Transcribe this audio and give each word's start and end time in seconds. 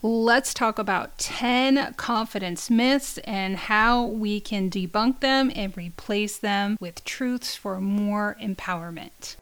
let's 0.00 0.54
talk 0.54 0.78
about 0.78 1.18
10 1.18 1.94
confidence 1.94 2.70
myths 2.70 3.18
and 3.18 3.56
how 3.56 4.06
we 4.06 4.40
can 4.40 4.70
debunk 4.70 5.20
them 5.20 5.52
and 5.54 5.76
replace 5.76 6.38
them 6.38 6.76
with 6.80 7.04
truths 7.04 7.54
for 7.54 7.80
more 7.80 8.36
empowerment. 8.40 9.36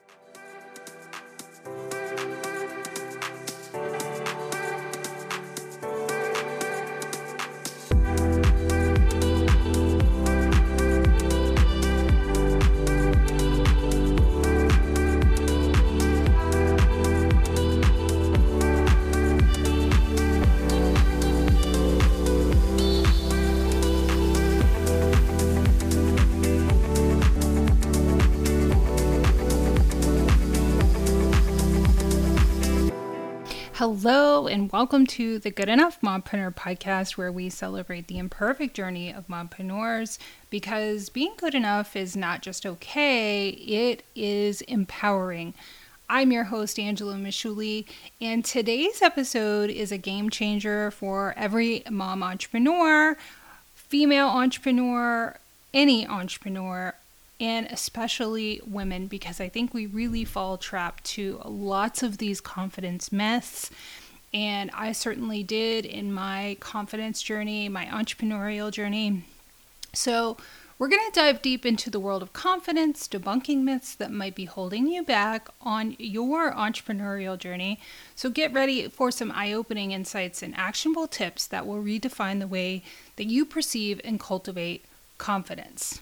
Hello, 33.80 34.46
and 34.46 34.70
welcome 34.70 35.06
to 35.06 35.38
the 35.38 35.50
Good 35.50 35.70
Enough 35.70 36.02
Mompreneur 36.02 36.54
podcast, 36.54 37.16
where 37.16 37.32
we 37.32 37.48
celebrate 37.48 38.08
the 38.08 38.18
imperfect 38.18 38.74
journey 38.76 39.10
of 39.10 39.26
mompreneurs 39.26 40.18
because 40.50 41.08
being 41.08 41.32
good 41.38 41.54
enough 41.54 41.96
is 41.96 42.14
not 42.14 42.42
just 42.42 42.66
okay, 42.66 43.48
it 43.48 44.02
is 44.14 44.60
empowering. 44.60 45.54
I'm 46.10 46.30
your 46.30 46.44
host, 46.44 46.78
Angela 46.78 47.14
Mishuli, 47.14 47.86
and 48.20 48.44
today's 48.44 49.00
episode 49.00 49.70
is 49.70 49.90
a 49.90 49.96
game 49.96 50.28
changer 50.28 50.90
for 50.90 51.32
every 51.38 51.82
mom 51.88 52.22
entrepreneur, 52.22 53.16
female 53.74 54.28
entrepreneur, 54.28 55.38
any 55.72 56.06
entrepreneur 56.06 56.94
and 57.40 57.66
especially 57.70 58.60
women, 58.66 59.06
because 59.06 59.40
I 59.40 59.48
think 59.48 59.72
we 59.72 59.86
really 59.86 60.24
fall 60.24 60.58
trapped 60.58 61.04
to 61.04 61.40
lots 61.46 62.02
of 62.02 62.18
these 62.18 62.40
confidence 62.40 63.10
myths. 63.10 63.70
And 64.32 64.70
I 64.74 64.92
certainly 64.92 65.42
did 65.42 65.86
in 65.86 66.12
my 66.12 66.58
confidence 66.60 67.22
journey, 67.22 67.68
my 67.68 67.86
entrepreneurial 67.86 68.70
journey. 68.70 69.24
So, 69.94 70.36
we're 70.78 70.88
going 70.88 71.10
to 71.12 71.20
dive 71.20 71.42
deep 71.42 71.66
into 71.66 71.90
the 71.90 72.00
world 72.00 72.22
of 72.22 72.32
confidence, 72.32 73.06
debunking 73.06 73.64
myths 73.64 73.94
that 73.94 74.10
might 74.10 74.34
be 74.34 74.46
holding 74.46 74.86
you 74.88 75.02
back 75.02 75.48
on 75.60 75.94
your 75.98 76.54
entrepreneurial 76.54 77.36
journey. 77.36 77.78
So, 78.14 78.30
get 78.30 78.52
ready 78.52 78.88
for 78.88 79.10
some 79.10 79.32
eye 79.32 79.52
opening 79.52 79.92
insights 79.92 80.42
and 80.42 80.56
actionable 80.56 81.06
tips 81.06 81.46
that 81.48 81.66
will 81.66 81.82
redefine 81.82 82.38
the 82.38 82.46
way 82.46 82.82
that 83.16 83.26
you 83.26 83.44
perceive 83.44 84.00
and 84.04 84.20
cultivate 84.20 84.84
confidence. 85.18 86.00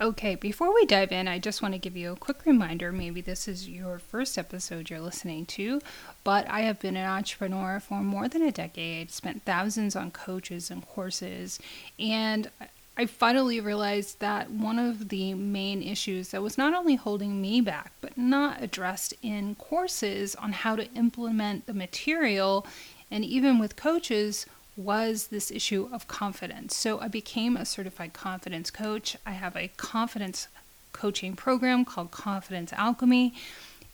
Okay, 0.00 0.36
before 0.36 0.72
we 0.72 0.86
dive 0.86 1.10
in, 1.10 1.26
I 1.26 1.40
just 1.40 1.60
want 1.60 1.74
to 1.74 1.78
give 1.80 1.96
you 1.96 2.12
a 2.12 2.16
quick 2.16 2.46
reminder. 2.46 2.92
Maybe 2.92 3.20
this 3.20 3.48
is 3.48 3.68
your 3.68 3.98
first 3.98 4.38
episode 4.38 4.88
you're 4.88 5.00
listening 5.00 5.44
to, 5.46 5.80
but 6.22 6.48
I 6.48 6.60
have 6.60 6.78
been 6.78 6.96
an 6.96 7.08
entrepreneur 7.08 7.80
for 7.80 8.00
more 8.00 8.28
than 8.28 8.42
a 8.42 8.52
decade, 8.52 9.10
spent 9.10 9.42
thousands 9.42 9.96
on 9.96 10.12
coaches 10.12 10.70
and 10.70 10.86
courses, 10.86 11.58
and 11.98 12.48
I 12.96 13.06
finally 13.06 13.58
realized 13.58 14.20
that 14.20 14.52
one 14.52 14.78
of 14.78 15.08
the 15.08 15.34
main 15.34 15.82
issues 15.82 16.28
that 16.28 16.42
was 16.42 16.56
not 16.56 16.74
only 16.74 16.94
holding 16.94 17.42
me 17.42 17.60
back, 17.60 17.90
but 18.00 18.16
not 18.16 18.62
addressed 18.62 19.14
in 19.20 19.56
courses 19.56 20.36
on 20.36 20.52
how 20.52 20.76
to 20.76 20.92
implement 20.92 21.66
the 21.66 21.74
material, 21.74 22.64
and 23.10 23.24
even 23.24 23.58
with 23.58 23.74
coaches, 23.74 24.46
was 24.78 25.26
this 25.26 25.50
issue 25.50 25.88
of 25.92 26.06
confidence. 26.06 26.76
So 26.76 27.00
I 27.00 27.08
became 27.08 27.56
a 27.56 27.66
certified 27.66 28.12
confidence 28.12 28.70
coach. 28.70 29.16
I 29.26 29.32
have 29.32 29.56
a 29.56 29.68
confidence 29.76 30.46
coaching 30.92 31.34
program 31.34 31.84
called 31.84 32.12
Confidence 32.12 32.72
Alchemy, 32.72 33.34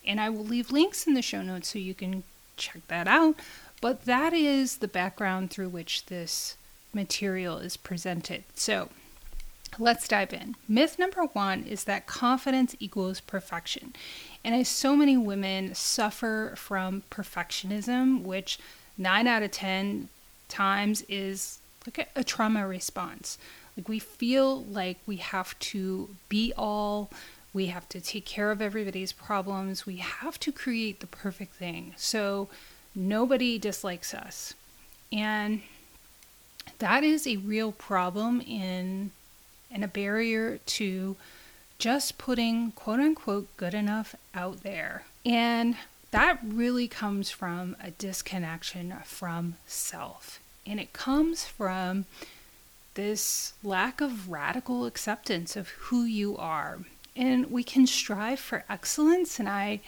and 0.07 0.21
I 0.21 0.29
will 0.29 0.45
leave 0.45 0.71
links 0.71 1.07
in 1.07 1.15
the 1.15 1.23
show 1.23 1.43
notes 1.43 1.71
so 1.73 1.79
you 1.79 1.95
can 1.95 2.23
check 2.57 2.87
that 2.89 3.09
out. 3.09 3.37
But 3.81 4.05
that 4.05 4.33
is 4.33 4.77
the 4.77 4.89
background 4.89 5.51
through 5.51 5.71
which 5.71 6.07
this 6.07 6.57
material 6.93 7.59
is 7.59 7.77
presented. 7.77 8.45
So 8.55 8.91
let's 9.79 10.07
dive 10.07 10.33
in. 10.33 10.55
Myth 10.69 10.99
number 10.99 11.23
one 11.25 11.65
is 11.65 11.85
that 11.85 12.07
confidence 12.07 12.77
equals 12.79 13.21
perfection. 13.21 13.95
And 14.45 14.55
as 14.55 14.69
so 14.69 14.95
many 14.95 15.17
women 15.17 15.75
suffer 15.75 16.55
from 16.57 17.03
perfectionism, 17.11 18.23
which 18.23 18.59
nine 18.97 19.27
out 19.27 19.43
of 19.43 19.51
10 19.51 20.09
times 20.55 21.05
is 21.09 21.59
like 21.87 22.09
a, 22.15 22.25
trauma 22.25 22.67
response. 22.67 23.39
Like 23.77 23.89
we 23.89 23.99
feel 23.99 24.63
like 24.63 24.99
we 25.07 25.17
have 25.17 25.59
to 25.59 26.11
be 26.29 26.53
all, 26.57 27.11
we 27.53 27.67
have 27.67 27.89
to 27.91 28.01
take 28.01 28.25
care 28.25 28.51
of 28.51 28.63
everybody's 28.63 29.13
problems, 29.13 29.85
we 29.85 29.97
have 29.97 30.39
to 30.41 30.53
create 30.53 31.01
the 31.01 31.07
perfect 31.07 31.55
thing. 31.55 31.95
So 31.97 32.49
nobody 32.95 33.59
dislikes 33.59 34.15
us. 34.15 34.55
And 35.13 35.63
that 36.79 37.05
is 37.05 37.27
a 37.27 37.37
real 37.37 37.73
problem 37.73 38.41
in 38.41 39.11
and 39.71 39.83
a 39.83 39.89
barrier 39.89 40.59
to 40.67 41.17
just 41.79 42.17
putting 42.17 42.71
quote 42.73 43.01
unquote 43.01 43.49
good 43.57 43.75
enough 43.75 44.15
out 44.35 44.63
there. 44.63 45.03
And 45.27 45.77
that 46.13 46.39
really 46.45 46.87
comes 46.87 47.31
from 47.31 47.77
a 47.83 47.91
disconnection 47.91 48.95
from 49.05 49.57
self. 49.67 50.39
And 50.67 50.81
it 50.81 50.93
comes 50.93 51.45
from 51.45 52.07
this 52.95 53.53
lack 53.63 54.01
of 54.01 54.31
radical 54.31 54.87
acceptance 54.87 55.57
of 55.57 55.69
who 55.69 56.05
you 56.05 56.37
are. 56.37 56.81
And 57.17 57.51
we 57.51 57.63
can 57.63 57.87
strive 57.87 58.41
for 58.41 58.65
excellence, 58.69 59.39
and 59.39 59.49
I 59.49 59.81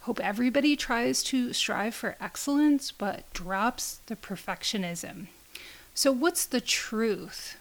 hope 0.00 0.20
everybody 0.20 0.74
tries 0.76 1.22
to 1.24 1.52
strive 1.52 1.94
for 1.94 2.16
excellence 2.20 2.90
but 2.90 3.30
drops 3.32 4.00
the 4.06 4.16
perfectionism. 4.16 5.26
So, 5.94 6.10
what's 6.12 6.46
the 6.46 6.60
truth 6.60 7.58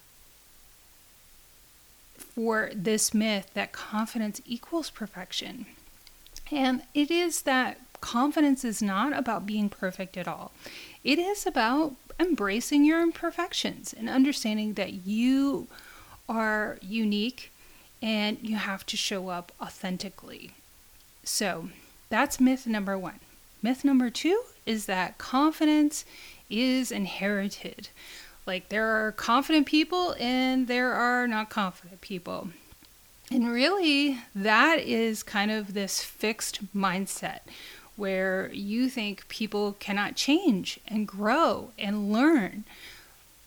for 2.17 2.71
this 2.73 3.13
myth 3.13 3.51
that 3.53 3.73
confidence 3.73 4.41
equals 4.45 4.89
perfection? 4.89 5.65
And 6.49 6.83
it 6.93 7.11
is 7.11 7.41
that 7.43 7.79
confidence 7.99 8.63
is 8.63 8.81
not 8.81 9.17
about 9.17 9.45
being 9.45 9.69
perfect 9.69 10.17
at 10.17 10.27
all. 10.27 10.51
It 11.03 11.19
is 11.19 11.45
about 11.45 11.95
embracing 12.21 12.85
your 12.85 13.01
imperfections 13.01 13.93
and 13.93 14.07
understanding 14.07 14.73
that 14.73 15.05
you 15.05 15.67
are 16.29 16.77
unique 16.81 17.51
and 18.01 18.37
you 18.41 18.55
have 18.55 18.85
to 18.85 18.97
show 18.97 19.29
up 19.29 19.51
authentically. 19.61 20.51
So 21.23 21.69
that's 22.09 22.39
myth 22.39 22.67
number 22.67 22.97
one. 22.97 23.19
Myth 23.61 23.83
number 23.83 24.09
two 24.09 24.43
is 24.65 24.85
that 24.85 25.17
confidence 25.17 26.05
is 26.49 26.91
inherited. 26.91 27.89
Like 28.45 28.69
there 28.69 28.87
are 28.87 29.11
confident 29.11 29.67
people 29.67 30.15
and 30.19 30.67
there 30.67 30.93
are 30.93 31.27
not 31.27 31.49
confident 31.49 32.01
people. 32.01 32.49
And 33.31 33.49
really, 33.49 34.19
that 34.35 34.79
is 34.79 35.23
kind 35.23 35.51
of 35.51 35.73
this 35.73 36.03
fixed 36.03 36.75
mindset 36.75 37.39
where 38.01 38.49
you 38.51 38.89
think 38.89 39.27
people 39.27 39.73
cannot 39.73 40.15
change 40.15 40.79
and 40.87 41.07
grow 41.07 41.69
and 41.77 42.11
learn. 42.11 42.63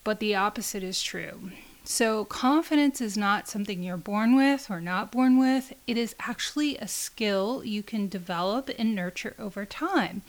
But 0.05 0.21
the 0.21 0.37
opposite 0.37 0.85
is 0.85 1.03
true. 1.03 1.51
So, 1.83 2.25
confidence 2.25 3.01
is 3.01 3.17
not 3.17 3.49
something 3.49 3.83
you're 3.83 3.97
born 3.97 4.37
with 4.37 4.71
or 4.71 4.81
not 4.81 5.11
born 5.11 5.41
with. 5.41 5.73
It 5.89 5.99
is 5.99 6.15
actually 6.21 6.79
a 6.79 6.87
skill 6.87 7.65
you 7.65 7.83
can 7.83 8.09
develop 8.09 8.71
and 8.79 8.95
nurture 8.95 9.35
over 9.41 9.67
time. 9.67 10.23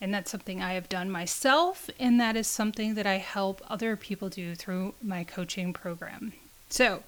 And 0.00 0.14
that's 0.14 0.30
something 0.30 0.62
I 0.62 0.74
have 0.74 0.88
done 0.88 1.10
myself, 1.10 1.90
and 1.98 2.20
that 2.20 2.36
is 2.36 2.46
something 2.46 2.94
that 2.94 3.06
I 3.08 3.18
help 3.18 3.60
other 3.68 3.96
people 3.96 4.28
do 4.28 4.54
through 4.54 4.94
my 5.02 5.24
coaching 5.24 5.72
program. 5.72 6.32
So, 6.70 7.02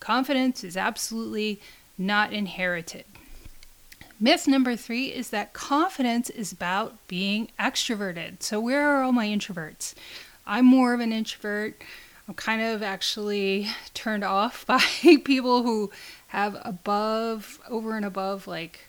confidence 0.00 0.64
is 0.64 0.76
absolutely 0.76 1.60
not 1.96 2.32
inherited. 2.32 3.04
Myth 4.20 4.48
number 4.48 4.74
three 4.74 5.12
is 5.12 5.30
that 5.30 5.52
confidence 5.52 6.28
is 6.28 6.50
about 6.50 7.06
being 7.06 7.50
extroverted. 7.58 8.42
So, 8.42 8.58
where 8.58 8.88
are 8.88 9.02
all 9.02 9.12
my 9.12 9.28
introverts? 9.28 9.94
I'm 10.44 10.64
more 10.64 10.92
of 10.92 10.98
an 10.98 11.12
introvert. 11.12 11.80
I'm 12.26 12.34
kind 12.34 12.60
of 12.60 12.82
actually 12.82 13.68
turned 13.94 14.24
off 14.24 14.66
by 14.66 14.82
people 15.24 15.62
who 15.62 15.92
have 16.28 16.60
above, 16.64 17.60
over 17.68 17.96
and 17.96 18.04
above, 18.04 18.48
like 18.48 18.86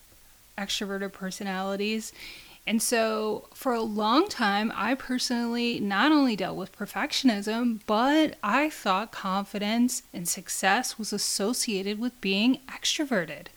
extroverted 0.57 1.13
personalities. 1.13 2.11
And 2.65 2.81
so, 2.81 3.47
for 3.53 3.73
a 3.73 3.81
long 3.81 4.29
time, 4.29 4.73
I 4.75 4.95
personally 4.95 5.79
not 5.79 6.11
only 6.11 6.35
dealt 6.35 6.57
with 6.57 6.75
perfectionism, 6.75 7.81
but 7.85 8.35
I 8.43 8.71
thought 8.71 9.11
confidence 9.11 10.01
and 10.11 10.27
success 10.27 10.97
was 10.97 11.13
associated 11.13 11.99
with 11.99 12.19
being 12.19 12.61
extroverted. 12.67 13.47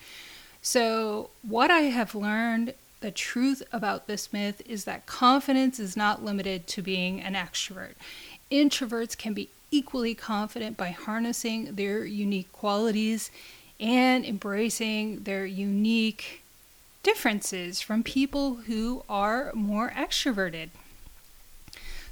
So, 0.65 1.31
what 1.43 1.73
I 1.73 1.81
have 1.81 2.15
learned 2.15 2.75
the 3.01 3.11
truth 3.11 3.65
about 3.73 4.07
this 4.07 4.33
myth 4.33 4.63
is 4.65 4.85
that 4.85 5.07
confidence 5.07 5.81
is 5.81 5.97
not 5.97 6.25
limited 6.25 6.69
to 6.69 6.83
being 6.83 7.21
an 7.21 7.35
extrovert. 7.35 7.95
Introverts 8.49 9.19
can 9.19 9.35
be 9.35 9.49
equally 9.73 10.15
confident 10.15 10.77
by 10.77 10.91
harnessing 10.91 11.75
their 11.75 12.05
unique 12.05 12.53
qualities 12.53 13.33
and 13.81 14.25
embracing 14.25 15.25
their 15.25 15.45
unique 15.45 16.43
differences 17.03 17.81
from 17.81 18.05
people 18.05 18.55
who 18.67 19.03
are 19.09 19.51
more 19.55 19.91
extroverted. 19.91 20.69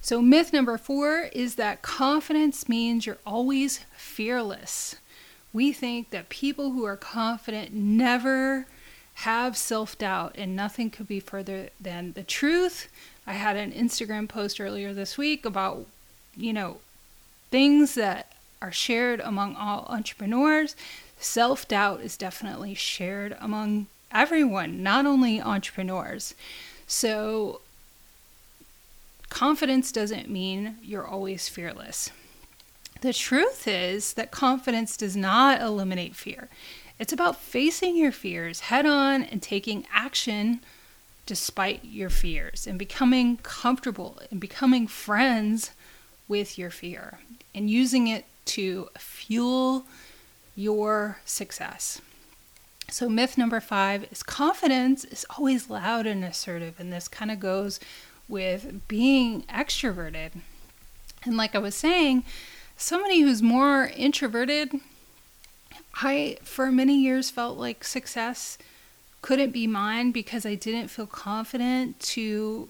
So, 0.00 0.20
myth 0.20 0.53
number 0.53 0.76
four 0.76 1.29
is 1.32 1.55
that 1.55 1.82
confidence 1.82 2.69
means 2.69 3.06
you're 3.06 3.19
always 3.25 3.85
fearless. 3.96 4.96
We 5.52 5.73
think 5.73 6.11
that 6.11 6.29
people 6.29 6.70
who 6.70 6.85
are 6.85 6.97
confident 6.97 7.73
never 7.73 8.67
have 9.14 9.56
self 9.56 9.99
doubt, 9.99 10.35
and 10.38 10.56
nothing 10.56 10.91
could 10.91 11.08
be 11.08 11.20
further 11.20 11.70
than 11.81 12.12
the 12.12 12.23
truth. 12.23 12.88
I 13.26 13.35
had 13.35 13.56
an 13.56 13.73
Instagram 13.73 14.29
post 14.29 14.61
earlier 14.61 14.94
this 14.94 15.19
week 15.19 15.44
about, 15.44 15.87
you 16.37 16.52
know, 16.52 16.79
things 17.50 17.94
that 17.97 18.32
are 18.62 18.73
shared 18.73 19.20
among 19.20 19.56
all 19.56 19.87
entrepreneurs. 19.88 20.76
Self 21.19 21.69
doubt 21.69 22.00
is 22.00 22.17
definitely 22.17 22.75
shared 22.75 23.37
among 23.41 23.87
everyone, 24.12 24.82
not 24.82 25.05
only 25.05 25.41
entrepreneurs. 25.41 26.35
So, 26.87 27.61
confidence 29.29 29.93
doesn't 29.93 30.31
mean 30.31 30.76
you're 30.82 31.06
always 31.06 31.49
fearless. 31.49 32.11
The 33.00 33.12
truth 33.12 33.67
is 33.67 34.14
that 34.14 34.31
confidence 34.31 34.97
does 34.97 35.17
not 35.17 35.62
eliminate 35.62 36.14
fear. 36.14 36.49
It's 36.99 37.12
about 37.12 37.41
facing 37.41 37.97
your 37.97 38.12
fears 38.12 38.61
head 38.61 38.85
on 38.85 39.23
and 39.23 39.43
taking 39.43 39.87
action 39.93 40.61
despite 41.25 41.85
your 41.85 42.11
fears 42.11 42.67
and 42.67 42.79
becoming 42.79 43.38
comfortable 43.38 44.20
and 44.31 44.38
becoming 44.41 44.87
friends 44.87 45.70
with 46.29 46.58
your 46.58 46.70
fear 46.70 47.20
and 47.55 47.70
using 47.70 48.06
it 48.06 48.26
to 48.44 48.88
fuel 48.99 49.85
your 50.55 51.19
success. 51.25 52.03
So, 52.91 53.08
myth 53.08 53.38
number 53.38 53.61
five 53.61 54.06
is 54.11 54.23
confidence 54.23 55.05
is 55.05 55.25
always 55.38 55.70
loud 55.70 56.06
and 56.06 56.25
assertive. 56.25 56.79
And 56.79 56.93
this 56.93 57.06
kind 57.08 57.31
of 57.31 57.38
goes 57.38 57.81
with 58.29 58.87
being 58.88 59.43
extroverted. 59.43 60.32
And 61.25 61.37
like 61.37 61.55
I 61.55 61.58
was 61.58 61.75
saying, 61.75 62.25
somebody 62.81 63.21
who's 63.21 63.43
more 63.43 63.91
introverted 63.97 64.81
I, 66.03 66.38
for 66.43 66.71
many 66.73 66.99
years, 66.99 67.31
felt 67.31 67.59
like 67.59 67.85
success 67.85 68.56
couldn't 69.23 69.50
be 69.50 69.67
mine 69.67 70.12
because 70.12 70.47
I 70.47 70.55
didn't 70.55 70.88
feel 70.88 71.06
confident 71.06 72.00
to 72.00 72.69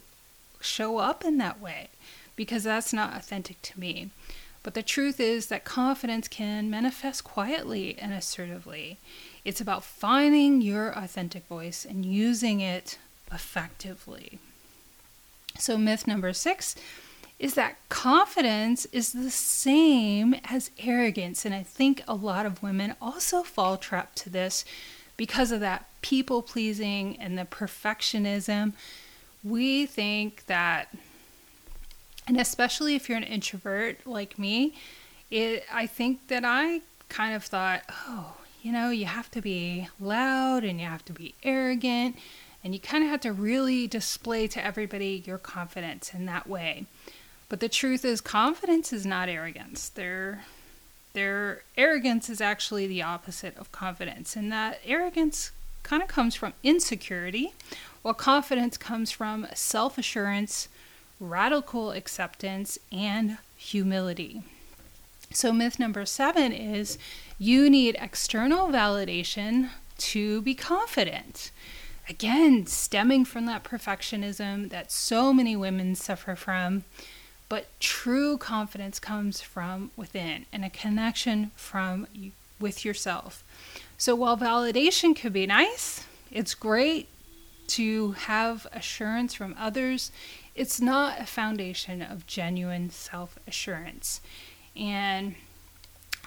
show 0.60 0.98
up 0.98 1.24
in 1.24 1.38
that 1.38 1.60
way 1.60 1.88
because 2.34 2.64
that's 2.64 2.92
not 2.92 3.16
authentic 3.16 3.62
to 3.62 3.78
me. 3.78 4.10
But 4.62 4.74
the 4.74 4.82
truth 4.82 5.20
is 5.20 5.46
that 5.46 5.64
confidence 5.64 6.28
can 6.28 6.68
manifest 6.70 7.24
quietly 7.24 7.96
and 7.98 8.12
assertively. 8.12 8.98
It's 9.44 9.60
about 9.60 9.84
finding 9.84 10.60
your 10.60 10.90
authentic 10.90 11.46
voice 11.46 11.86
and 11.88 12.04
using 12.04 12.60
it 12.60 12.98
effectively. 13.32 14.38
So, 15.56 15.78
myth 15.78 16.06
number 16.06 16.32
six 16.32 16.74
is 17.40 17.54
that 17.54 17.76
confidence 17.88 18.86
is 18.92 19.14
the 19.14 19.30
same 19.30 20.34
as 20.44 20.70
arrogance. 20.78 21.46
And 21.46 21.54
I 21.54 21.62
think 21.62 22.02
a 22.06 22.14
lot 22.14 22.44
of 22.44 22.62
women 22.62 22.94
also 23.00 23.42
fall 23.42 23.78
trapped 23.78 24.16
to 24.18 24.30
this 24.30 24.66
because 25.16 25.50
of 25.50 25.60
that 25.60 25.86
people 26.02 26.42
pleasing 26.42 27.16
and 27.18 27.38
the 27.38 27.46
perfectionism. 27.46 28.74
We 29.42 29.86
think 29.86 30.44
that, 30.46 30.94
and 32.26 32.38
especially 32.38 32.94
if 32.94 33.08
you're 33.08 33.16
an 33.16 33.24
introvert 33.24 34.06
like 34.06 34.38
me, 34.38 34.74
it, 35.30 35.64
I 35.72 35.86
think 35.86 36.28
that 36.28 36.44
I 36.44 36.82
kind 37.08 37.34
of 37.34 37.42
thought, 37.42 37.84
oh, 38.06 38.36
you 38.62 38.70
know, 38.70 38.90
you 38.90 39.06
have 39.06 39.30
to 39.30 39.40
be 39.40 39.88
loud 39.98 40.62
and 40.62 40.78
you 40.78 40.86
have 40.86 41.06
to 41.06 41.14
be 41.14 41.34
arrogant 41.42 42.16
and 42.62 42.74
you 42.74 42.80
kind 42.80 43.02
of 43.02 43.08
have 43.08 43.20
to 43.20 43.32
really 43.32 43.86
display 43.86 44.46
to 44.48 44.62
everybody 44.62 45.22
your 45.26 45.38
confidence 45.38 46.12
in 46.12 46.26
that 46.26 46.46
way. 46.46 46.84
But 47.50 47.58
the 47.58 47.68
truth 47.68 48.04
is, 48.04 48.20
confidence 48.20 48.92
is 48.92 49.04
not 49.04 49.28
arrogance. 49.28 49.88
Their, 49.88 50.44
their 51.14 51.62
arrogance 51.76 52.30
is 52.30 52.40
actually 52.40 52.86
the 52.86 53.02
opposite 53.02 53.58
of 53.58 53.72
confidence. 53.72 54.36
And 54.36 54.50
that 54.52 54.78
arrogance 54.86 55.50
kind 55.82 56.00
of 56.00 56.08
comes 56.08 56.36
from 56.36 56.52
insecurity, 56.62 57.52
while 58.02 58.14
confidence 58.14 58.76
comes 58.76 59.10
from 59.10 59.48
self 59.52 59.98
assurance, 59.98 60.68
radical 61.18 61.90
acceptance, 61.90 62.78
and 62.92 63.38
humility. 63.56 64.42
So, 65.32 65.52
myth 65.52 65.80
number 65.80 66.06
seven 66.06 66.52
is 66.52 66.98
you 67.36 67.68
need 67.68 67.96
external 68.00 68.68
validation 68.68 69.70
to 69.98 70.40
be 70.42 70.54
confident. 70.54 71.50
Again, 72.08 72.66
stemming 72.66 73.24
from 73.24 73.46
that 73.46 73.64
perfectionism 73.64 74.70
that 74.70 74.92
so 74.92 75.32
many 75.32 75.56
women 75.56 75.96
suffer 75.96 76.36
from. 76.36 76.84
But 77.50 77.66
true 77.80 78.38
confidence 78.38 79.00
comes 79.00 79.40
from 79.40 79.90
within 79.96 80.46
and 80.52 80.64
a 80.64 80.70
connection 80.70 81.50
from 81.56 82.06
with 82.60 82.84
yourself. 82.84 83.42
So 83.98 84.14
while 84.14 84.38
validation 84.38 85.16
could 85.16 85.32
be 85.32 85.46
nice, 85.46 86.06
it's 86.30 86.54
great 86.54 87.08
to 87.68 88.12
have 88.12 88.68
assurance 88.72 89.34
from 89.34 89.56
others. 89.58 90.12
It's 90.54 90.80
not 90.80 91.20
a 91.20 91.26
foundation 91.26 92.02
of 92.02 92.26
genuine 92.26 92.88
self 92.90 93.36
assurance. 93.48 94.20
And 94.76 95.34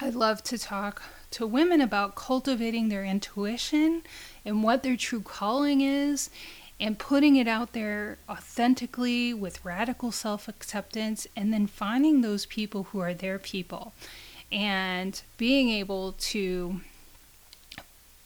I'd 0.00 0.14
love 0.14 0.42
to 0.44 0.58
talk 0.58 1.02
to 1.30 1.46
women 1.46 1.80
about 1.80 2.16
cultivating 2.16 2.90
their 2.90 3.04
intuition 3.04 4.02
and 4.44 4.62
what 4.62 4.82
their 4.82 4.96
true 4.96 5.22
calling 5.22 5.80
is 5.80 6.28
and 6.80 6.98
putting 6.98 7.36
it 7.36 7.46
out 7.46 7.72
there 7.72 8.18
authentically 8.28 9.32
with 9.32 9.64
radical 9.64 10.10
self 10.12 10.48
acceptance, 10.48 11.26
and 11.36 11.52
then 11.52 11.66
finding 11.66 12.20
those 12.20 12.46
people 12.46 12.84
who 12.84 12.98
are 13.00 13.14
their 13.14 13.38
people 13.38 13.92
and 14.50 15.22
being 15.36 15.68
able 15.70 16.12
to 16.12 16.80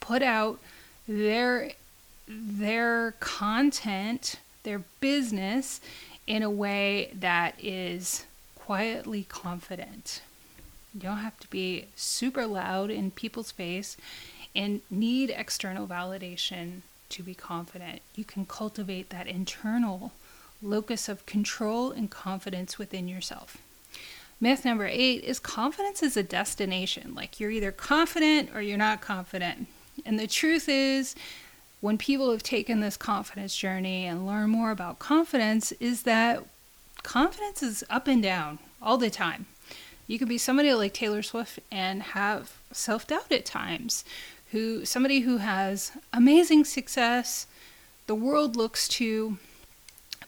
put 0.01 0.23
out 0.23 0.61
their 1.07 1.73
their 2.27 3.15
content, 3.21 4.37
their 4.63 4.83
business 5.01 5.81
in 6.27 6.43
a 6.43 6.51
way 6.51 7.11
that 7.19 7.55
is 7.59 8.27
quietly 8.55 9.25
confident. 9.29 10.21
You 10.93 11.01
don't 11.01 11.19
have 11.19 11.39
to 11.41 11.49
be 11.49 11.87
super 11.97 12.47
loud 12.47 12.91
in 12.91 13.11
people's 13.11 13.51
face 13.51 13.97
and 14.55 14.83
need 14.91 15.31
external 15.31 15.87
validation 15.87 16.83
to 17.11 17.23
be 17.23 17.35
confident. 17.35 18.01
You 18.15 18.25
can 18.25 18.47
cultivate 18.47 19.11
that 19.11 19.27
internal 19.27 20.13
locus 20.63 21.09
of 21.09 21.27
control 21.27 21.91
and 21.91 22.11
confidence 22.11 22.79
within 22.79 23.09
yourself. 23.09 23.59
Myth 24.41 24.65
number 24.65 24.87
eight 24.87 25.25
is 25.25 25.41
confidence 25.41 26.03
is 26.03 26.17
a 26.17 26.23
destination. 26.23 27.15
Like 27.15 27.41
you're 27.41 27.51
either 27.51 27.73
confident 27.73 28.51
or 28.55 28.61
you're 28.61 28.79
not 28.79 29.01
confident. 29.01 29.67
And 30.07 30.19
the 30.19 30.29
truth 30.29 30.69
is, 30.69 31.15
when 31.81 31.99
people 31.99 32.31
have 32.31 32.43
taken 32.43 32.81
this 32.81 32.97
confidence 32.97 33.57
journey 33.57 34.07
and 34.07 34.27
learn 34.27 34.51
more 34.51 34.71
about 34.71 34.99
confidence, 34.99 35.73
is 35.73 36.03
that 36.03 36.45
confidence 37.03 37.63
is 37.63 37.85
up 37.89 38.07
and 38.09 38.23
down 38.23 38.59
all 38.83 38.99
the 38.99 39.11
time. 39.11 39.47
You 40.07 40.19
could 40.19 40.29
be 40.29 40.39
somebody 40.39 40.73
like 40.73 40.95
Taylor 40.95 41.23
Swift 41.23 41.61
and 41.71 42.03
have 42.03 42.53
self 42.73 43.07
doubt 43.07 43.31
at 43.31 43.45
times 43.45 44.05
who 44.51 44.85
somebody 44.85 45.21
who 45.21 45.39
has 45.39 45.93
amazing 46.13 46.65
success, 46.65 47.47
the 48.07 48.15
world 48.15 48.57
looks 48.57 48.89
to, 48.89 49.39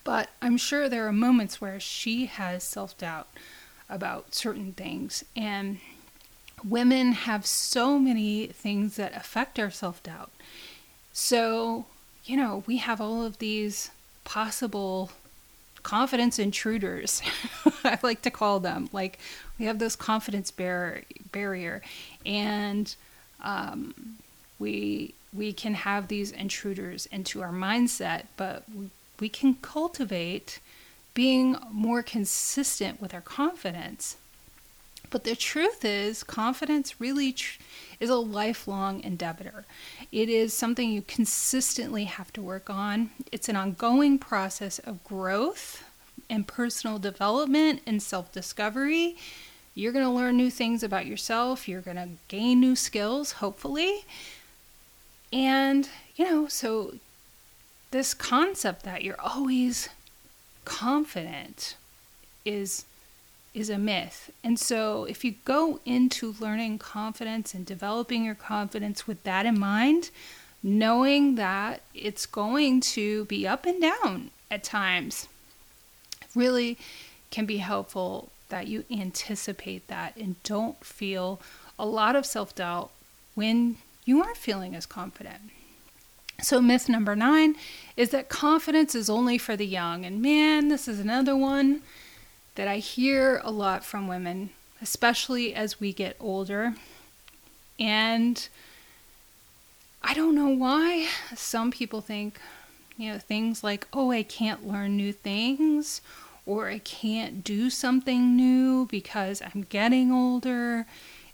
but 0.04 0.28
I'm 0.42 0.56
sure 0.56 0.88
there 0.88 1.06
are 1.06 1.12
moments 1.12 1.60
where 1.60 1.80
she 1.80 2.26
has 2.26 2.62
self-doubt 2.62 3.28
about 3.88 4.34
certain 4.34 4.72
things. 4.72 5.24
And 5.34 5.78
women 6.64 7.12
have 7.12 7.46
so 7.46 7.98
many 7.98 8.46
things 8.46 8.96
that 8.96 9.16
affect 9.16 9.58
our 9.58 9.70
self-doubt. 9.70 10.30
So, 11.12 11.86
you 12.24 12.36
know, 12.36 12.62
we 12.66 12.76
have 12.78 13.00
all 13.00 13.24
of 13.24 13.38
these 13.38 13.90
possible 14.24 15.10
confidence 15.82 16.38
intruders 16.38 17.22
i 17.84 17.98
like 18.02 18.22
to 18.22 18.30
call 18.30 18.60
them. 18.60 18.88
Like 18.92 19.18
we 19.58 19.64
have 19.64 19.78
this 19.78 19.96
confidence 19.96 20.50
bar- 20.50 21.02
barrier. 21.32 21.82
And 22.24 22.94
um, 23.42 24.16
we 24.59 25.14
we 25.32 25.52
can 25.52 25.75
have 25.75 26.09
these 26.09 26.32
intruders 26.32 27.06
into 27.06 27.40
our 27.42 27.52
mindset, 27.52 28.25
but 28.37 28.64
we 29.20 29.28
can 29.28 29.54
cultivate 29.62 30.61
being 31.14 31.56
more 31.73 32.02
consistent 32.02 33.00
with 33.00 33.14
our 33.14 33.20
confidence 33.20 34.16
But 35.11 35.25
the 35.25 35.35
truth 35.37 35.85
is, 35.85 36.23
confidence 36.23 37.00
really 37.00 37.32
tr- 37.32 37.61
is 37.99 38.11
a 38.11 38.16
lifelong 38.16 39.02
endeavor. 39.02 39.64
It 40.12 40.28
is 40.28 40.54
something 40.54 40.90
you 40.92 41.02
consistently 41.02 42.04
have 42.04 42.32
to 42.35 42.42
work 42.42 42.70
on. 42.70 43.11
It's 43.32 43.49
an 43.49 43.56
ongoing 43.56 44.18
process 44.18 44.78
of 44.80 45.02
growth 45.04 45.85
and 46.28 46.47
personal 46.47 46.99
development 46.99 47.82
and 47.87 48.02
self 48.02 48.30
discovery. 48.32 49.16
You're 49.80 49.92
going 49.92 50.04
to 50.04 50.10
learn 50.10 50.37
new 50.37 50.50
things 50.50 50.82
about 50.82 51.06
yourself. 51.06 51.66
You're 51.66 51.80
going 51.80 51.96
to 51.96 52.10
gain 52.28 52.60
new 52.60 52.76
skills, 52.76 53.32
hopefully. 53.32 54.04
And, 55.32 55.88
you 56.16 56.26
know, 56.26 56.49
so 56.49 56.96
this 57.90 58.12
concept 58.12 58.82
that 58.82 59.02
you're 59.02 59.20
always 59.20 59.88
confident 60.66 61.76
is 62.44 62.84
is 63.52 63.70
a 63.70 63.78
myth. 63.78 64.30
And 64.44 64.60
so 64.60 65.04
if 65.04 65.25
you 65.25 65.34
go 65.44 65.80
into 65.84 66.37
learning 66.38 66.78
confidence 66.78 67.52
and 67.52 67.66
developing 67.66 68.25
your 68.25 68.37
confidence 68.37 69.08
with 69.08 69.25
that 69.25 69.44
in 69.44 69.58
mind, 69.58 70.10
knowing 70.62 71.34
that 71.34 71.80
it's 71.94 72.26
going 72.26 72.80
to 72.80 73.25
be 73.25 73.49
up 73.49 73.66
and 73.66 73.80
down 73.80 74.30
at 74.50 74.62
times 74.62 75.26
really 76.37 76.78
can 77.32 77.44
be 77.44 77.56
helpful 77.56 78.30
that 78.50 78.69
you 78.69 78.85
anticipate 78.90 79.88
that 79.88 80.16
and 80.16 80.40
don't 80.42 80.85
feel 80.85 81.40
a 81.78 81.87
lot 81.87 82.14
of 82.14 82.26
self-doubt 82.26 82.90
when 83.35 83.76
you 84.04 84.23
aren't 84.23 84.37
feeling 84.37 84.75
as 84.75 84.87
confident. 84.87 85.40
So, 86.42 86.61
myth 86.61 86.88
number 86.88 87.14
nine 87.14 87.57
is 87.97 88.11
that 88.11 88.28
confidence 88.28 88.95
is 88.95 89.11
only 89.11 89.37
for 89.38 89.57
the 89.57 89.66
young. 89.66 90.04
And 90.04 90.23
man, 90.23 90.69
this 90.69 90.88
is 90.88 90.99
another 90.99 91.37
one 91.37 91.83
that 92.54 92.66
I 92.66 92.78
hear 92.78 93.40
a 93.45 93.50
lot 93.50 93.85
from 93.85 94.09
women, 94.09 94.50
especially 94.80 95.54
as 95.54 95.80
we 95.80 95.92
get 95.92 96.16
older. 96.19 96.75
And 97.78 98.49
I 100.02 100.14
don't 100.14 100.35
know 100.35 100.49
why 100.49 101.09
some 101.35 101.71
people 101.71 102.00
think, 102.00 102.40
you 102.97 103.12
know, 103.12 103.19
things 103.19 103.62
like, 103.62 103.87
oh, 103.92 104.11
I 104.11 104.23
can't 104.23 104.66
learn 104.66 104.97
new 104.97 105.12
things 105.12 106.00
or 106.50 106.69
I 106.69 106.78
can't 106.80 107.45
do 107.45 107.71
something 107.71 108.35
new 108.35 108.88
because 108.90 109.40
I'm 109.40 109.66
getting 109.69 110.11
older. 110.11 110.85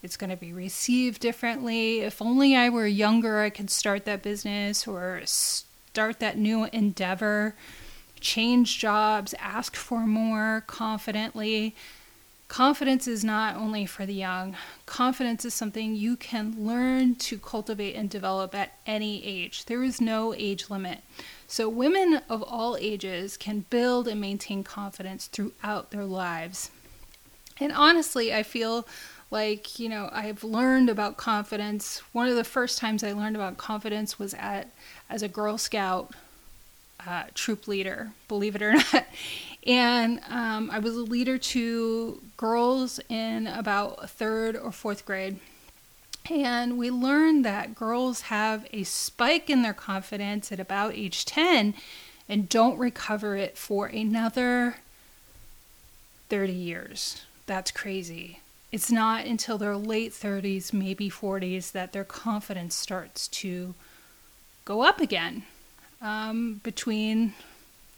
It's 0.03 0.19
going 0.19 0.29
to 0.29 0.37
be 0.37 0.53
received 0.53 1.23
differently. 1.23 2.01
If 2.01 2.21
only 2.21 2.55
I 2.55 2.69
were 2.69 2.87
younger, 2.87 3.41
I 3.41 3.49
could 3.49 3.71
start 3.71 4.05
that 4.05 4.23
business 4.23 4.87
or 4.87 5.23
start 5.25 6.21
that 6.21 6.37
new 6.37 6.65
endeavor 6.65 7.55
change 8.21 8.79
jobs, 8.79 9.35
ask 9.39 9.75
for 9.75 10.01
more 10.01 10.65
confidently. 10.67 11.75
Confidence 12.49 13.09
is 13.09 13.25
not 13.25 13.57
only 13.57 13.87
for 13.87 14.05
the 14.05 14.13
young, 14.13 14.55
confidence 14.85 15.47
is 15.47 15.55
something 15.55 15.97
you 15.97 16.17
can 16.17 16.55
learn 16.59 17.15
to 17.15 17.39
cultivate 17.39 17.95
and 17.95 18.11
develop 18.11 18.55
at 18.55 18.75
any 18.87 19.25
age. 19.25 19.65
There 19.65 19.83
is 19.83 19.99
no 19.99 20.35
age 20.35 20.69
limit. 20.69 21.01
So, 21.49 21.69
women 21.69 22.23
of 22.29 22.43
all 22.43 22.77
ages 22.79 23.37
can 23.37 23.67
build 23.71 24.09
and 24.09 24.21
maintain 24.21 24.65
confidence 24.65 25.27
throughout 25.27 25.91
their 25.91 26.05
lives. 26.05 26.71
And 27.61 27.73
honestly, 27.73 28.35
I 28.35 28.43
feel 28.43 28.87
like, 29.31 29.79
you 29.79 29.89
know, 29.89 30.11
I've 30.13 30.45
learned 30.45 30.91
about 30.91 31.17
confidence. 31.17 32.03
One 32.13 32.29
of 32.29 32.37
the 32.37 32.45
first 32.45 32.79
times 32.79 33.03
I 33.03 33.13
learned 33.13 33.37
about 33.37 33.59
confidence 33.59 34.19
was 34.19 34.35
at 34.35 34.71
as 35.09 35.23
a 35.23 35.29
Girl 35.29 35.57
Scout 35.57 36.13
uh, 37.07 37.25
troop 37.35 37.69
leader, 37.69 38.11
believe 38.29 38.57
it 38.57 38.63
or 38.63 38.73
not. 38.93 39.07
And 39.67 40.21
um, 40.29 40.71
I 40.71 40.79
was 40.79 40.97
a 40.97 41.01
leader 41.01 41.39
to 41.39 42.23
girls 42.37 43.01
in 43.09 43.47
about 43.47 44.09
third 44.11 44.57
or 44.57 44.71
fourth 44.71 45.05
grade. 45.05 45.39
And 46.31 46.79
we 46.79 46.91
learned 46.91 47.45
that 47.45 47.75
girls 47.75 48.23
have 48.23 48.67
a 48.73 48.85
spike 48.85 49.49
in 49.49 49.63
their 49.63 49.75
confidence 49.75 50.51
at 50.51 50.61
about 50.61 50.95
age 50.95 51.25
10 51.25 51.75
and 52.29 52.49
don't 52.49 52.79
recover 52.79 53.37
it 53.37 53.57
for 53.57 53.87
another 53.87 54.79
30 56.29 56.53
years. 56.53 57.23
That's 57.47 57.71
crazy. 57.71 58.41
It's 58.73 58.91
not 58.91 59.25
until 59.25 59.59
their 59.59 59.77
late 59.77 60.13
30s, 60.13 60.73
maybe 60.73 61.09
40s, 61.09 61.73
that 61.73 61.93
their 61.93 62.05
confidence 62.05 62.75
starts 62.75 63.29
to 63.29 63.75
go 64.65 64.83
up 64.83 65.01
again 65.01 65.45
um, 66.03 66.61
between 66.63 67.35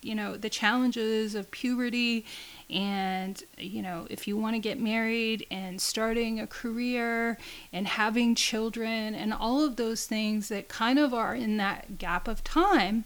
you 0.01 0.15
know 0.15 0.37
the 0.37 0.49
challenges 0.49 1.35
of 1.35 1.51
puberty 1.51 2.25
and 2.71 3.43
you 3.57 3.81
know 3.81 4.07
if 4.11 4.29
you 4.29 4.37
want 4.37 4.55
to 4.55 4.59
get 4.59 4.79
married 4.79 5.47
and 5.51 5.81
starting 5.81 6.39
a 6.39 6.47
career 6.47 7.39
and 7.73 7.89
having 7.89 8.35
children 8.35 9.15
and 9.15 9.33
all 9.33 9.65
of 9.65 9.77
those 9.77 10.07
things 10.07 10.49
that 10.49 10.69
kind 10.69 10.99
of 10.99 11.15
are 11.15 11.35
in 11.35 11.57
that 11.57 11.99
gap 11.99 12.29
of 12.29 12.45
time 12.45 13.05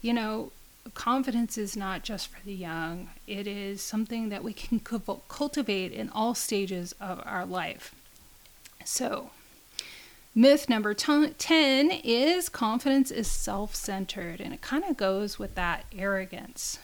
you 0.00 0.12
know 0.12 0.52
confidence 0.94 1.58
is 1.58 1.76
not 1.76 2.02
just 2.02 2.28
for 2.28 2.42
the 2.44 2.54
young 2.54 3.08
it 3.26 3.46
is 3.46 3.82
something 3.82 4.28
that 4.28 4.44
we 4.44 4.52
can 4.52 4.78
cultivate 4.80 5.92
in 5.92 6.08
all 6.10 6.34
stages 6.34 6.94
of 7.00 7.20
our 7.26 7.44
life 7.44 7.94
so 8.84 9.30
Myth 10.34 10.66
number 10.66 10.94
10 10.94 11.34
is 12.02 12.48
confidence 12.48 13.10
is 13.10 13.30
self 13.30 13.74
centered, 13.74 14.40
and 14.40 14.54
it 14.54 14.62
kind 14.62 14.82
of 14.84 14.96
goes 14.96 15.38
with 15.38 15.54
that 15.56 15.84
arrogance. 15.96 16.78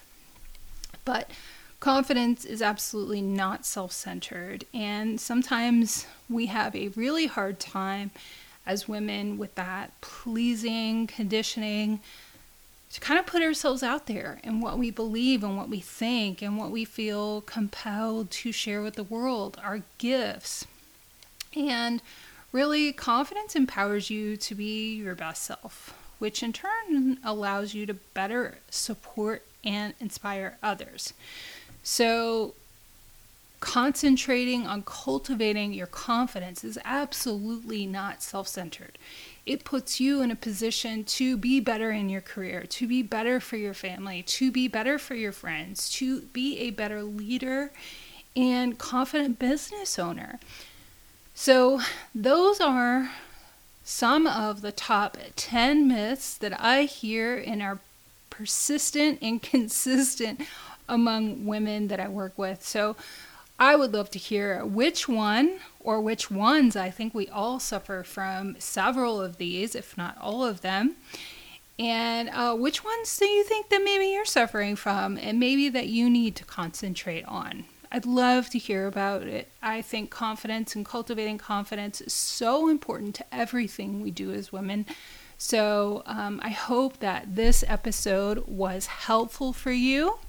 But 1.03 1.31
confidence 1.79 2.45
is 2.45 2.61
absolutely 2.61 3.21
not 3.21 3.65
self 3.65 3.91
centered, 3.91 4.65
and 4.73 5.19
sometimes 5.19 6.05
we 6.29 6.47
have 6.47 6.75
a 6.75 6.89
really 6.89 7.27
hard 7.27 7.59
time 7.59 8.11
as 8.65 8.87
women 8.87 9.37
with 9.37 9.55
that 9.55 9.99
pleasing 10.01 11.07
conditioning 11.07 11.99
to 12.91 12.99
kind 12.99 13.19
of 13.19 13.25
put 13.25 13.41
ourselves 13.41 13.83
out 13.83 14.07
there 14.07 14.39
and 14.43 14.61
what 14.61 14.77
we 14.77 14.91
believe 14.91 15.43
and 15.43 15.55
what 15.55 15.69
we 15.69 15.79
think 15.79 16.41
and 16.41 16.57
what 16.57 16.71
we 16.71 16.83
feel 16.83 17.41
compelled 17.41 18.31
to 18.31 18.51
share 18.51 18.81
with 18.81 18.95
the 18.95 19.03
world, 19.03 19.59
our 19.63 19.81
gifts. 19.97 20.65
And 21.55 22.01
Really, 22.51 22.93
confidence 22.93 23.55
empowers 23.55 24.09
you 24.09 24.35
to 24.35 24.55
be 24.55 24.95
your 24.95 25.13
best 25.13 25.43
self, 25.43 25.93
which 26.17 26.41
in 26.41 26.51
turn 26.51 27.19
allows 27.23 27.75
you 27.75 27.85
to 27.85 27.93
better 27.93 28.57
support 28.71 29.45
and 29.63 29.93
inspire 29.99 30.57
others. 30.63 31.13
So, 31.91 32.53
concentrating 33.61 34.67
on 34.67 34.83
cultivating 34.83 35.73
your 35.73 35.87
confidence 35.87 36.63
is 36.63 36.77
absolutely 36.85 37.87
not 37.87 38.21
self 38.21 38.47
centered. 38.47 38.99
It 39.47 39.63
puts 39.63 39.99
you 39.99 40.21
in 40.21 40.29
a 40.29 40.35
position 40.35 41.03
to 41.05 41.35
be 41.35 41.59
better 41.59 41.89
in 41.89 42.07
your 42.07 42.21
career, 42.21 42.67
to 42.69 42.87
be 42.87 43.01
better 43.01 43.39
for 43.39 43.57
your 43.57 43.73
family, 43.73 44.21
to 44.21 44.51
be 44.51 44.67
better 44.67 44.99
for 44.99 45.15
your 45.15 45.31
friends, 45.31 45.89
to 45.93 46.21
be 46.21 46.59
a 46.59 46.69
better 46.69 47.01
leader 47.01 47.71
and 48.35 48.77
confident 48.77 49.39
business 49.39 49.97
owner. 49.97 50.39
So, 51.33 51.81
those 52.13 52.61
are 52.61 53.09
some 53.83 54.27
of 54.27 54.61
the 54.61 54.71
top 54.71 55.17
10 55.35 55.87
myths 55.87 56.37
that 56.37 56.61
I 56.61 56.83
hear 56.83 57.35
and 57.35 57.63
are 57.63 57.79
persistent 58.29 59.17
and 59.23 59.41
consistent 59.55 60.41
among 60.89 61.45
women 61.45 61.87
that 61.87 61.99
I 61.99 62.09
work 62.09 62.37
with. 62.37 62.65
So, 62.65 62.95
I 63.61 63.75
would 63.75 63.91
love 63.91 64.09
to 64.11 64.19
hear 64.19 64.63
which 64.63 65.09
one 65.09 65.59
or 65.81 65.99
which 65.99 66.31
ones 66.31 66.77
I 66.77 66.89
think 66.89 67.13
we 67.13 67.27
all 67.27 67.59
suffer 67.59 68.03
from 68.03 68.55
several 68.57 69.19
of 69.21 69.37
these, 69.37 69.75
if 69.75 69.97
not 69.97 70.17
all 70.21 70.45
of 70.45 70.61
them. 70.61 70.95
And 71.77 72.29
uh, 72.29 72.55
which 72.55 72.85
ones 72.85 73.17
do 73.17 73.25
you 73.25 73.43
think 73.43 73.67
that 73.69 73.81
maybe 73.83 74.07
you're 74.07 74.23
suffering 74.23 74.77
from 74.77 75.17
and 75.17 75.39
maybe 75.39 75.67
that 75.69 75.87
you 75.87 76.09
need 76.09 76.37
to 76.37 76.45
concentrate 76.45 77.25
on? 77.25 77.65
I'd 77.91 78.05
love 78.05 78.49
to 78.51 78.57
hear 78.57 78.87
about 78.87 79.23
it. 79.23 79.49
I 79.61 79.81
think 79.81 80.09
confidence 80.09 80.75
and 80.75 80.85
cultivating 80.85 81.37
confidence 81.37 81.99
is 81.99 82.13
so 82.13 82.69
important 82.69 83.15
to 83.15 83.25
everything 83.33 84.01
we 84.01 84.11
do 84.11 84.31
as 84.31 84.53
women. 84.53 84.85
So 85.37 86.03
um, 86.05 86.39
I 86.43 86.49
hope 86.49 86.99
that 86.99 87.35
this 87.35 87.63
episode 87.67 88.45
was 88.47 88.85
helpful 88.85 89.51
for 89.51 89.71
you. 89.71 90.19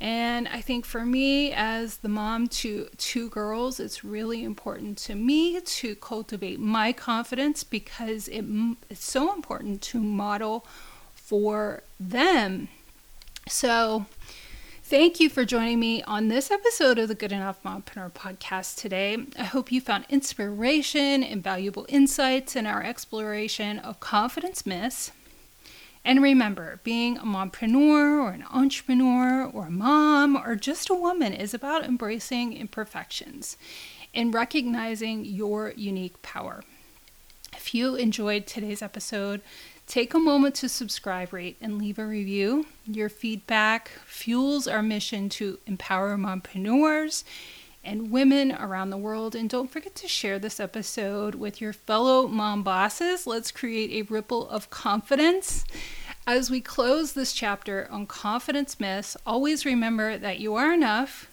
And 0.00 0.48
I 0.48 0.62
think 0.62 0.86
for 0.86 1.04
me, 1.04 1.52
as 1.52 1.98
the 1.98 2.08
mom 2.08 2.48
to 2.48 2.88
two 2.96 3.28
girls, 3.28 3.78
it's 3.78 4.02
really 4.02 4.42
important 4.42 4.96
to 4.98 5.14
me 5.14 5.60
to 5.60 5.94
cultivate 5.94 6.58
my 6.58 6.92
confidence 6.92 7.64
because 7.64 8.26
it, 8.28 8.44
it's 8.88 9.04
so 9.04 9.34
important 9.34 9.82
to 9.82 10.00
model 10.00 10.66
for 11.14 11.82
them. 11.98 12.68
So, 13.46 14.06
Thank 14.90 15.20
you 15.20 15.28
for 15.30 15.44
joining 15.44 15.78
me 15.78 16.02
on 16.02 16.26
this 16.26 16.50
episode 16.50 16.98
of 16.98 17.06
the 17.06 17.14
Good 17.14 17.30
Enough 17.30 17.62
Mompreneur 17.62 18.10
podcast 18.10 18.76
today. 18.76 19.16
I 19.38 19.44
hope 19.44 19.70
you 19.70 19.80
found 19.80 20.04
inspiration 20.08 21.22
and 21.22 21.44
valuable 21.44 21.86
insights 21.88 22.56
in 22.56 22.66
our 22.66 22.82
exploration 22.82 23.78
of 23.78 24.00
confidence 24.00 24.66
myths. 24.66 25.12
And 26.04 26.22
remember, 26.22 26.80
being 26.82 27.18
a 27.18 27.24
mompreneur 27.24 28.22
or 28.22 28.30
an 28.30 28.44
entrepreneur 28.50 29.44
or 29.44 29.66
a 29.66 29.70
mom 29.70 30.36
or 30.36 30.56
just 30.56 30.88
a 30.90 30.94
woman 30.94 31.32
is 31.34 31.52
about 31.54 31.84
embracing 31.84 32.52
imperfections. 32.54 33.56
and 34.14 34.34
recognizing 34.34 35.24
your 35.24 35.72
unique 35.76 36.20
power. 36.22 36.62
If 37.54 37.74
you 37.74 37.94
enjoyed 37.94 38.46
today's 38.46 38.82
episode, 38.82 39.40
take 39.86 40.14
a 40.14 40.18
moment 40.18 40.54
to 40.56 40.68
subscribe, 40.68 41.32
rate, 41.32 41.56
and 41.60 41.78
leave 41.78 41.98
a 41.98 42.06
review. 42.06 42.66
Your 42.86 43.08
feedback 43.08 43.90
fuels 44.04 44.66
our 44.66 44.82
mission 44.82 45.28
to 45.30 45.58
empower 45.66 46.16
mompreneurs 46.16 47.24
and 47.84 48.10
women 48.10 48.52
around 48.52 48.90
the 48.90 48.96
world. 48.96 49.34
And 49.34 49.48
don't 49.48 49.70
forget 49.70 49.94
to 49.96 50.08
share 50.08 50.38
this 50.38 50.60
episode 50.60 51.34
with 51.34 51.60
your 51.60 51.72
fellow 51.72 52.28
mom 52.28 52.62
bosses. 52.62 53.26
Let's 53.26 53.50
create 53.50 53.90
a 53.92 54.10
ripple 54.12 54.48
of 54.48 54.70
confidence. 54.70 55.64
As 56.26 56.50
we 56.50 56.60
close 56.60 57.12
this 57.12 57.32
chapter 57.32 57.88
on 57.90 58.06
confidence 58.06 58.78
myths, 58.78 59.16
always 59.26 59.64
remember 59.64 60.18
that 60.18 60.38
you 60.38 60.54
are 60.54 60.72
enough. 60.72 61.28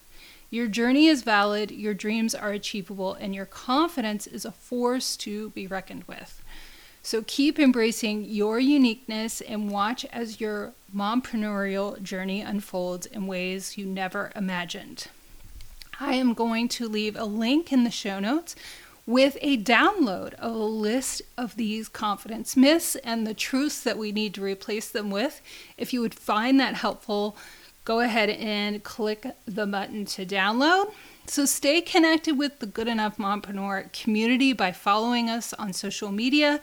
Your 0.50 0.66
journey 0.66 1.08
is 1.08 1.22
valid, 1.22 1.70
your 1.70 1.92
dreams 1.92 2.34
are 2.34 2.52
achievable, 2.52 3.12
and 3.12 3.34
your 3.34 3.44
confidence 3.44 4.26
is 4.26 4.46
a 4.46 4.50
force 4.50 5.14
to 5.18 5.50
be 5.50 5.66
reckoned 5.66 6.04
with. 6.04 6.42
So 7.02 7.22
keep 7.26 7.58
embracing 7.58 8.24
your 8.24 8.58
uniqueness 8.58 9.40
and 9.42 9.70
watch 9.70 10.06
as 10.06 10.40
your 10.40 10.72
mompreneurial 10.94 12.02
journey 12.02 12.40
unfolds 12.40 13.06
in 13.06 13.26
ways 13.26 13.76
you 13.76 13.84
never 13.86 14.32
imagined. 14.34 15.08
I 16.00 16.14
am 16.14 16.34
going 16.34 16.68
to 16.68 16.88
leave 16.88 17.16
a 17.16 17.24
link 17.24 17.72
in 17.72 17.84
the 17.84 17.90
show 17.90 18.20
notes 18.20 18.54
with 19.04 19.36
a 19.40 19.56
download 19.56 20.34
of 20.34 20.54
a 20.54 20.58
list 20.58 21.22
of 21.36 21.56
these 21.56 21.88
confidence 21.88 22.56
myths 22.56 22.94
and 22.96 23.26
the 23.26 23.34
truths 23.34 23.82
that 23.82 23.98
we 23.98 24.12
need 24.12 24.34
to 24.34 24.42
replace 24.42 24.88
them 24.88 25.10
with. 25.10 25.40
If 25.76 25.92
you 25.92 26.00
would 26.02 26.14
find 26.14 26.60
that 26.60 26.74
helpful, 26.74 27.36
go 27.84 28.00
ahead 28.00 28.30
and 28.30 28.84
click 28.84 29.26
the 29.46 29.66
button 29.66 30.04
to 30.04 30.26
download. 30.26 30.92
So 31.26 31.46
stay 31.46 31.80
connected 31.80 32.38
with 32.38 32.60
the 32.60 32.66
Good 32.66 32.86
Enough 32.86 33.16
Mompreneur 33.16 33.92
community 33.92 34.52
by 34.52 34.72
following 34.72 35.28
us 35.28 35.52
on 35.54 35.72
social 35.72 36.12
media. 36.12 36.60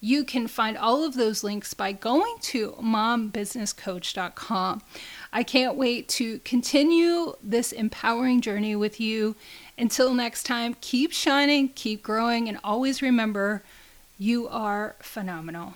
You 0.00 0.24
can 0.24 0.46
find 0.46 0.78
all 0.78 1.04
of 1.04 1.14
those 1.14 1.42
links 1.42 1.74
by 1.74 1.92
going 1.92 2.36
to 2.42 2.72
mombusinesscoach.com. 2.80 4.82
I 5.32 5.42
can't 5.42 5.76
wait 5.76 6.08
to 6.10 6.38
continue 6.40 7.34
this 7.42 7.72
empowering 7.72 8.40
journey 8.40 8.74
with 8.74 8.98
you. 8.98 9.36
Until 9.76 10.14
next 10.14 10.44
time, 10.44 10.76
keep 10.80 11.12
shining, 11.12 11.68
keep 11.70 12.02
growing, 12.02 12.48
and 12.48 12.58
always 12.64 13.02
remember 13.02 13.62
you 14.18 14.48
are 14.48 14.96
phenomenal. 15.00 15.74